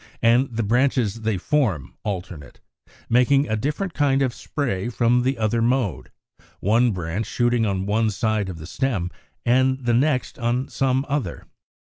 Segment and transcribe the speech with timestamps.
[0.23, 2.59] 73); and the branches they form alternate,
[3.07, 6.09] making a different kind of spray from the other mode,
[6.59, 9.11] one branch shooting on one side of the stem
[9.45, 11.45] and the next on some other.